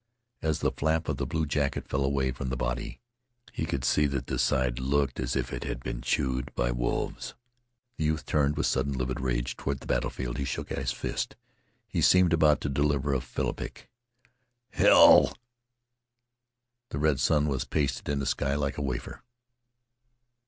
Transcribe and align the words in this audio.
As 0.41 0.61
the 0.61 0.71
flap 0.71 1.07
of 1.07 1.17
the 1.17 1.27
blue 1.27 1.45
jacket 1.45 1.87
fell 1.87 2.03
away 2.03 2.31
from 2.31 2.49
the 2.49 2.57
body, 2.57 2.99
he 3.53 3.67
could 3.67 3.85
see 3.85 4.07
that 4.07 4.25
the 4.25 4.39
side 4.39 4.79
looked 4.79 5.19
as 5.19 5.35
if 5.35 5.53
it 5.53 5.63
had 5.63 5.83
been 5.83 6.01
chewed 6.01 6.51
by 6.55 6.71
wolves. 6.71 7.35
The 7.97 8.05
youth 8.05 8.25
turned, 8.25 8.57
with 8.57 8.65
sudden, 8.65 8.93
livid 8.93 9.19
rage, 9.19 9.55
toward 9.55 9.79
the 9.79 9.85
battlefield. 9.85 10.39
He 10.39 10.43
shook 10.43 10.69
his 10.69 10.91
fist. 10.91 11.35
He 11.87 12.01
seemed 12.01 12.33
about 12.33 12.61
to 12.61 12.67
deliver 12.69 13.13
a 13.13 13.21
philippic. 13.21 13.91
"Hell" 14.71 15.37
The 16.89 16.97
red 16.97 17.19
sun 17.19 17.47
was 17.47 17.63
pasted 17.65 18.09
in 18.09 18.17
the 18.17 18.25
sky 18.25 18.55
like 18.55 18.79
a 18.79 18.81
wafer. 18.81 19.21